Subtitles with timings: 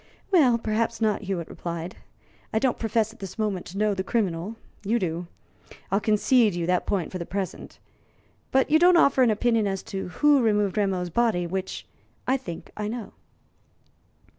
[0.31, 1.95] "Well, perhaps not," Hewitt replied.
[2.51, 5.27] "I don't profess at this moment to know the criminal; you do.
[5.91, 7.77] I'll concede you that point for the present.
[8.51, 11.85] But you don't offer an opinion as to who removed Rameau's body which
[12.25, 13.13] I think I know."